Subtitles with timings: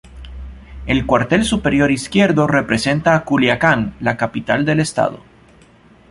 [0.87, 5.19] El cuartel superior izquierdo representa a Culiacán, la capital del estado.